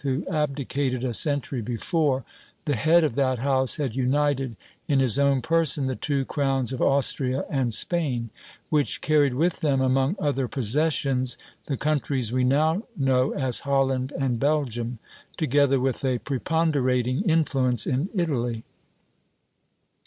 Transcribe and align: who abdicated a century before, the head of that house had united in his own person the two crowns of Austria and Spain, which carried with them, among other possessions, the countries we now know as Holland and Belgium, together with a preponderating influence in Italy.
who 0.03 0.25
abdicated 0.31 1.03
a 1.03 1.13
century 1.13 1.61
before, 1.61 2.25
the 2.65 2.75
head 2.75 3.03
of 3.03 3.13
that 3.13 3.37
house 3.37 3.75
had 3.75 3.93
united 3.95 4.55
in 4.87 4.97
his 4.99 5.19
own 5.19 5.43
person 5.43 5.85
the 5.85 5.95
two 5.95 6.25
crowns 6.25 6.73
of 6.73 6.81
Austria 6.81 7.45
and 7.51 7.71
Spain, 7.71 8.31
which 8.71 9.01
carried 9.01 9.35
with 9.35 9.59
them, 9.59 9.79
among 9.79 10.15
other 10.17 10.47
possessions, 10.47 11.37
the 11.67 11.77
countries 11.77 12.33
we 12.33 12.43
now 12.43 12.81
know 12.97 13.31
as 13.35 13.59
Holland 13.59 14.11
and 14.19 14.39
Belgium, 14.39 14.97
together 15.37 15.79
with 15.79 16.03
a 16.03 16.17
preponderating 16.17 17.21
influence 17.29 17.85
in 17.85 18.09
Italy. 18.15 18.63